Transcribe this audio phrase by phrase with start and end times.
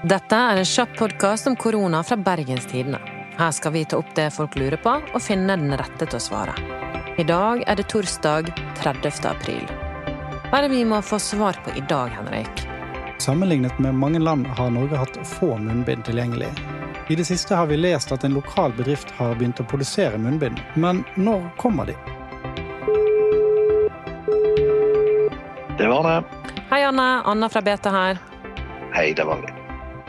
[0.00, 2.98] Dette er en kjapp podkast om korona fra Bergens Tidende.
[3.36, 6.22] Her skal vi ta opp det folk lurer på, og finne den rette til å
[6.24, 6.54] svare.
[7.20, 8.48] I dag er det torsdag
[8.80, 9.10] 30.
[9.28, 9.68] april.
[10.46, 12.64] Hva er det vi må få svar på i dag, Henrik?
[13.20, 16.48] Sammenlignet med mange land har Norge hatt få munnbind tilgjengelig.
[17.12, 20.64] I det siste har vi lest at en lokal bedrift har begynt å produsere munnbind.
[20.80, 22.00] Men når kommer de?
[25.76, 26.18] Det var det.
[26.72, 27.10] Hei, Anne.
[27.20, 28.28] Anna fra BT her.
[28.96, 29.59] Hei, det var det.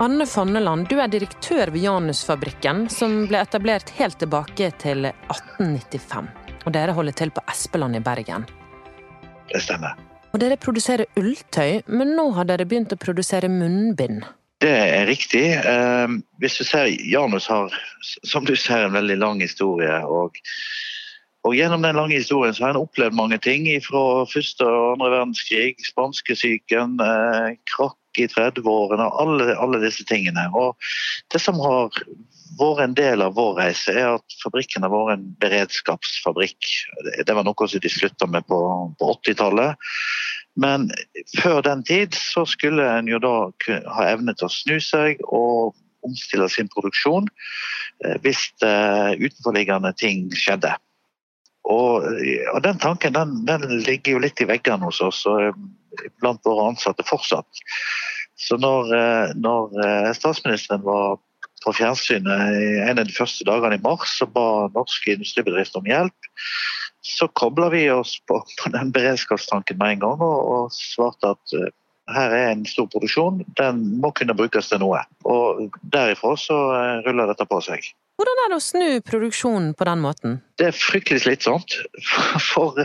[0.02, 6.32] Anne Fanneland, du er direktør ved Janusfabrikken, som ble etablert helt tilbake til 1895.
[6.66, 8.48] Og dere holder til på Espeland i Bergen.
[9.52, 9.94] Det stemmer.
[10.34, 14.26] Og dere produserer ulltøy, men nå har dere begynt å produsere munnbind.
[14.66, 15.46] Det er riktig.
[15.62, 17.70] Eh, hvis du ser, Janus har,
[18.02, 20.02] som du ser, en veldig lang historie.
[20.02, 20.42] og
[21.42, 25.10] og Gjennom den lange historien så har en opplevd mange ting fra første og andre
[25.16, 30.44] verdenskrig, spanskesyken, eh, krakk i 30-årene, alle, alle disse tingene.
[30.54, 30.78] Og
[31.34, 31.90] Det som har
[32.60, 36.68] vært en del av vår reise, er at fabrikken har vært en beredskapsfabrikk.
[37.26, 38.60] Det var noe som de slutta med på,
[39.00, 39.80] på 80-tallet.
[40.62, 40.92] Men
[41.40, 43.36] før den tid så skulle en jo da
[43.96, 45.74] ha evne til å snu seg og
[46.06, 47.28] omstille sin produksjon
[48.06, 50.74] eh, hvis uh, utenforliggende ting skjedde.
[51.70, 52.08] Og,
[52.54, 55.60] og, Den tanken den, den, ligger jo litt i veggene hos oss og eh,
[56.24, 57.62] blant våre ansatte fortsatt.
[58.42, 58.88] Så når,
[59.38, 59.76] når
[60.18, 61.20] statsministeren var
[61.62, 66.32] på fjernsynet en av de første dagene i mars og ba norske industribedrifter om hjelp,
[67.06, 71.56] så kobla vi oss på, på, den beredskapstanken med en gang og, og svarte at
[72.12, 75.04] her er en stor produksjon, den må kunne brukes til noe.
[75.28, 76.58] Og derifra så
[77.06, 77.86] ruller dette på seg.
[78.22, 80.36] Hvordan er det å snu produksjonen på den måten?
[80.62, 81.74] Det er fryktelig slitsomt.
[82.52, 82.78] For,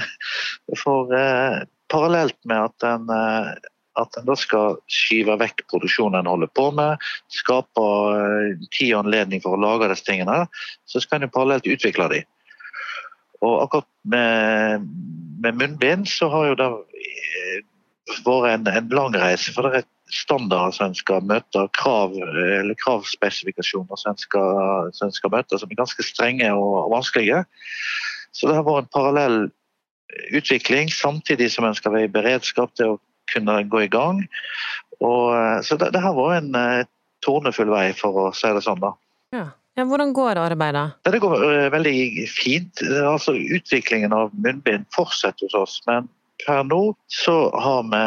[0.80, 3.10] for, uh, parallelt med at den
[4.00, 9.06] at en da skal skyve vekk produksjonen en holder på med, skape eh, tid og
[9.06, 10.42] anledning for å lage disse tingene,
[10.88, 12.28] så skal en jo parallelt utvikle dem.
[13.44, 14.86] Og akkurat med,
[15.40, 16.68] med, munnbind så har jo det
[17.00, 17.58] eh,
[18.26, 19.52] vært en, en lang reise.
[19.56, 25.08] For det er standarder som en skal møte, krav, eller kravspesifikasjoner som en skal, som
[25.08, 27.42] en skal møte, som er ganske strenge og vanskelige.
[28.36, 29.38] Så det har vært en parallell
[30.36, 33.00] utvikling, samtidig som en skal være i beredskap til å
[33.32, 34.22] kunne gå i gang.
[35.00, 36.88] Og, eh, så det, det har vært en uh,
[37.24, 38.82] tornefull vei, for å si det sånn.
[38.82, 38.94] da.
[39.34, 39.46] Ja.
[39.76, 40.86] Ja, hvordan går arbeidet?
[41.04, 42.80] Det går uh, veldig fint.
[42.96, 46.08] Altså, utviklingen av munnbind fortsetter hos oss, men
[46.44, 48.02] per nå så har vi,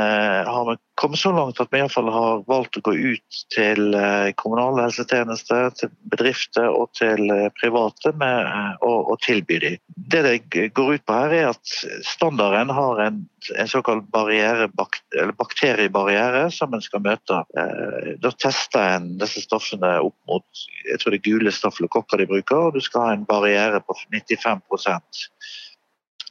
[0.50, 4.32] har vi kommet så langt at vi iallfall har valgt å gå ut til eh,
[4.40, 8.50] kommunale helsetjenester, til bedrifter og til eh, private med
[8.86, 9.78] å, å tilby dem.
[9.96, 10.36] Det det
[10.76, 11.74] går ut på her, er at
[12.08, 13.22] standarden har en,
[13.56, 15.00] en såkalt bak,
[15.40, 17.42] bakteriebarriere som en skal møte.
[17.56, 22.28] Eh, da tester en disse stoffene opp mot jeg tror det er gule stafylokokker de
[22.30, 24.66] bruker, og du skal ha en barriere på 95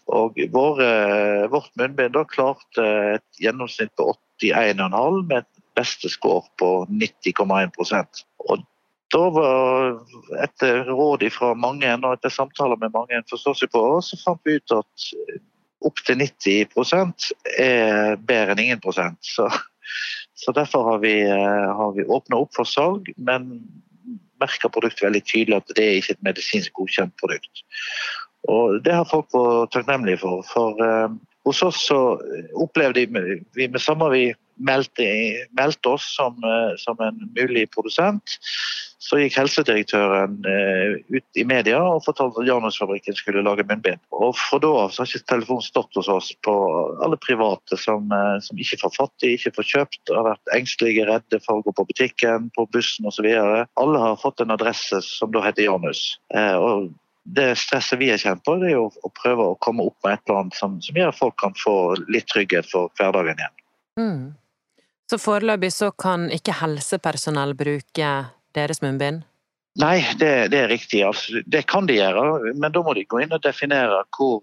[0.09, 0.81] og vår,
[1.53, 2.85] vårt munnbind da klarte
[3.19, 4.09] et gjennomsnitt på
[4.41, 5.47] 81,5 med
[5.79, 8.65] beste score på 90,1% Og
[9.13, 9.99] da var
[10.45, 13.23] etter råd fra mange og etter samtaler med mange
[13.73, 15.09] på, så fant vi ut at
[15.89, 16.67] opptil 90
[17.59, 19.19] er bedre enn ingen prosent.
[19.23, 19.49] Så,
[20.35, 23.63] så derfor har vi, har vi åpna opp for salg, men
[24.39, 27.65] merker produktet veldig tydelig at det er ikke et medisinsk godkjent produkt.
[28.49, 30.45] Og Det har folk vært takknemlige for.
[30.53, 31.17] For eh,
[31.49, 31.99] hos oss så
[32.61, 33.07] opplevde
[33.57, 34.27] vi med samme vi
[34.59, 35.07] meldte,
[35.57, 38.39] meldte oss som, uh, som, en mulig produsent,
[38.99, 44.03] så gikk helsedirektøren eh, ut i media og fortalte at Janusfabrikken skulle lage munnbind.
[44.13, 46.55] Og Fra da av har ikke telefonen stått hos oss på
[47.07, 48.11] alle private som,
[48.45, 51.77] som ikke får fatt i, ikke får kjøpt, har vært engstelige, redde for å gå
[51.79, 53.31] på butikken, på bussen osv.
[53.31, 56.19] Alle har fått en adresse som da heter Janus.
[56.35, 56.91] og
[57.35, 60.17] det stresset vi har kjent på, det er jo å prøve å komme opp med
[60.17, 61.77] et eller annet som, som gjør at folk kan få
[62.09, 63.57] litt trygghet for hverdagen igjen.
[64.01, 64.23] Mm.
[65.11, 68.13] Så foreløpig så kan ikke helsepersonell bruke
[68.57, 69.25] deres munnbind?
[69.79, 71.03] Nei, det, det er riktig.
[71.07, 74.41] Altså, det kan de gjøre, men da må de gå inn og definere hvor,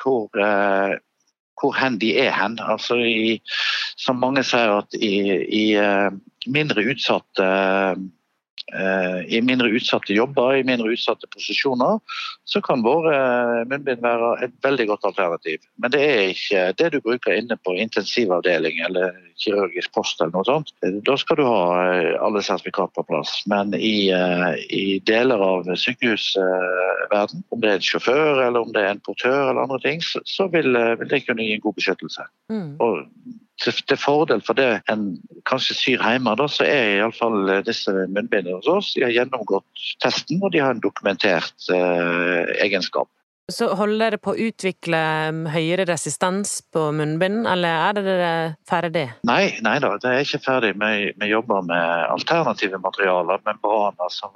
[0.00, 0.96] hvor, eh,
[1.60, 2.58] hvor hen de er hen.
[2.64, 3.36] Altså i,
[4.00, 5.14] som mange sier, at i,
[5.46, 6.10] i eh,
[6.50, 7.94] mindre utsatte Eh,
[9.30, 12.00] i mindre utsatte jobber, i mindre utsatte posisjoner,
[12.46, 15.64] så kan våre eh, munnbind være et veldig godt alternativ.
[15.82, 20.46] Men det er ikke det du bruker inne på intensivavdeling eller kirurgisk post eller noe
[20.46, 20.70] sånt.
[21.06, 23.34] Da skal du ha eh, alle sertifikat på plass.
[23.50, 24.10] Men i,
[24.70, 29.50] i deler av sykehusverden, om det er en sjåfør eller om det er en portør
[29.50, 32.30] eller andre ting, så vil, vil det kunne gi en god beskyttelse.
[32.52, 32.70] Mm.
[32.82, 33.02] Og
[33.62, 35.08] til, fordel for det en
[35.48, 38.94] kanskje syr hjemme, da, så er iallfall disse munnbindene hos oss.
[38.96, 43.08] De har gjennomgått testen, og de har en dokumentert eh, egenskap.
[43.52, 45.00] Så holder dere på å utvikle
[45.30, 48.30] um, høyere resistens på munnbind, eller er det
[48.66, 49.04] ferdig?
[49.28, 50.72] Nei, nei da, det er ikke ferdig.
[50.80, 54.34] Vi, vi jobber med alternative materialer, membraner som,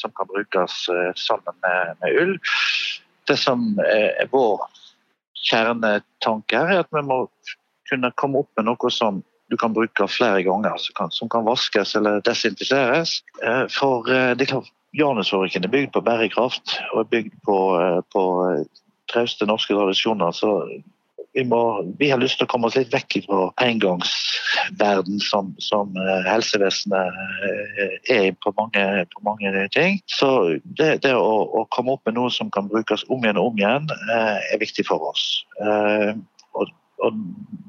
[0.00, 2.34] som kan brukes eh, sammen med, med, ull.
[3.28, 4.64] Det som er vår
[5.44, 7.26] kjernetanke her, er at vi må
[7.90, 11.46] kunne komme opp med noe som du kan bruke flere ganger, som kan, som kan
[11.46, 13.20] vaskes eller desinfiseres.
[13.42, 17.56] Eh, for eh, det er klart, Janusfabrikken er bygd på bærekraft og er bygd på,
[17.78, 18.22] eh, på
[19.12, 20.30] trauste norske tradisjoner.
[20.32, 20.62] så
[21.36, 25.92] vi, må, vi, har lyst til å komme oss litt vekk fra engangsverden som, som
[26.24, 30.00] helsevesenet er på mange, på mange ting.
[30.08, 30.30] Så
[30.64, 33.60] det, det å, å, komme opp med noe som kan brukes om igjen og om
[33.60, 33.84] igjen,
[34.16, 35.26] er viktig for oss.
[37.04, 37.20] Og,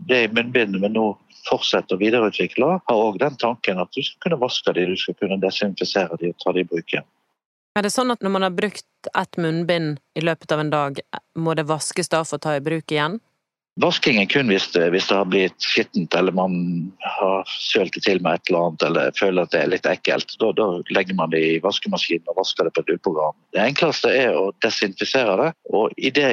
[0.08, 1.06] det munnbindet vi nå
[1.50, 5.18] fortsetter å videreutvikle, har òg den tanken at du skal kunne vaske de, du skal
[5.20, 7.08] kunne desinfisere de og ta de i bruk igjen.
[7.78, 11.02] Er det sånn at når man har brukt ett munnbind i løpet av en dag,
[11.38, 13.20] må det vaskes da for å ta i bruk igjen?
[13.78, 16.54] Vasking er kun hvis det, hvis det har blitt skittent eller man
[17.06, 20.34] har sølt det til med et eller annet eller føler at det er litt ekkelt.
[20.42, 23.38] Da, da legger man det i vaskemaskinen og vasker det på et uprogram.
[23.54, 25.52] Det enkleste er å desinfisere det.
[25.70, 26.26] og det,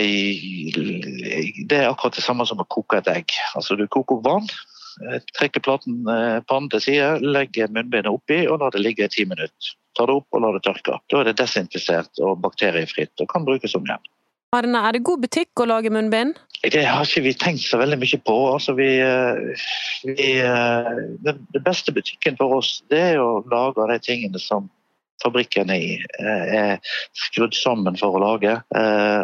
[1.68, 3.36] det, er akkurat det samme som å koke et egg.
[3.52, 4.48] Altså Du koker opp vann,
[5.04, 9.12] eh, trekker platen eh, pannen til side, legger munnbindet oppi og lar det ligge i
[9.12, 9.76] ti minutter.
[9.98, 10.96] Tar det opp og lar det tørke.
[11.12, 14.12] Da er det desinfisert og bakteriefritt og kan brukes om igjen.
[14.54, 16.36] Arne, er det god butikk å lage munnbind?
[16.62, 18.36] Det har ikke vi tenkt så veldig mye på.
[18.54, 19.66] Altså, vi, eh,
[20.06, 20.94] vi, eh,
[21.26, 24.70] den beste butikken for oss det er å lage de tingene som
[25.22, 26.80] fabrikken er, eh, er
[27.12, 28.54] skrudd sammen for å lage.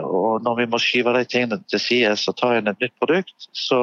[0.05, 3.49] Og når vi må skyve de tingene til side og ta inn et nytt produkt,
[3.53, 3.81] så,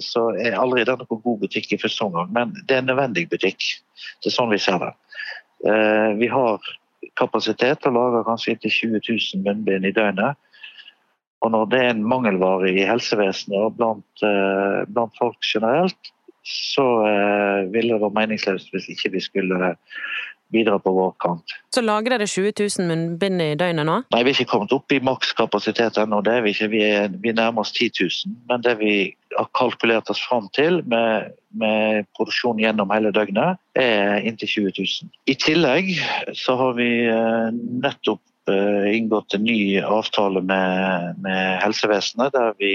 [0.00, 2.32] så er aldri det noen god butikk i første omgang.
[2.32, 3.60] Men det er en nødvendig butikk.
[4.22, 4.92] Det er sånn vi ser det.
[6.18, 6.60] Vi har
[7.16, 10.36] kapasitet til å lage kanskje inntil 20 000 munnbind i døgnet.
[11.44, 16.12] Og når det er en mangelvare i helsevesenet og blant, eh, blant folk generelt,
[16.48, 19.74] så eh, ville det vært meningsløst hvis ikke vi skulle
[20.52, 21.54] bidra på vår kant.
[21.74, 23.98] Så lager dere 20 000 munnbind i døgnet nå?
[24.14, 26.22] Nei, vi er ikke kommet opp i makskapasitet ennå.
[26.24, 26.70] Det er vi ikke.
[26.72, 28.38] Vi, er, vi nærmer oss 10 000.
[28.48, 28.92] Men det vi
[29.36, 35.12] har kalkulert oss fram til med, med produksjon gjennom hele døgnet, er inntil 20 000.
[35.28, 35.92] I tillegg
[36.38, 37.52] så har vi eh,
[37.84, 42.72] nettopp inngått en ny avtale med, med helsevesenet, der vi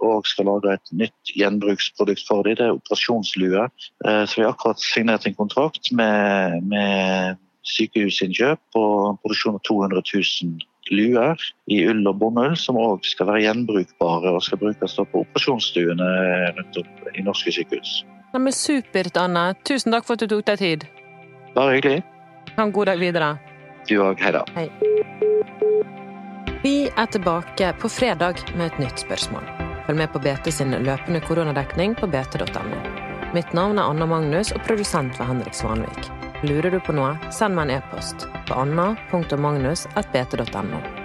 [0.00, 2.56] òg skal lage et nytt gjenbruksprodukt for dem.
[2.58, 3.68] Det er operasjonslue.
[4.06, 7.40] Eh, så vi har akkurat signert en kontrakt med, med
[7.76, 8.84] sykehusinnkjøp på
[9.22, 14.42] produksjon av 200 000 luer i ull og bomull, som òg skal være gjenbrukbare og
[14.42, 16.08] skal brukes på operasjonsstuene
[16.56, 18.00] rundt om i norske sykehus.
[18.32, 19.50] Ja, men supert, Anne.
[19.66, 20.88] Tusen takk for at du tok deg tid.
[21.54, 22.02] Bare hyggelig.
[22.56, 23.34] Ha en god dag videre.
[23.88, 24.22] Du òg.
[24.22, 24.46] Hei da.
[24.54, 24.89] Hei.
[26.62, 29.42] Vi er tilbake på fredag med et nytt spørsmål.
[29.86, 32.76] Følg med på BT sin løpende koronadekning på bt.no.
[33.34, 36.10] Mitt navn er Anna Magnus, og produsent var Henrik Svanvik.
[36.44, 40.99] Lurer du på noe, send meg en e-post på anna.magnus.bt.no.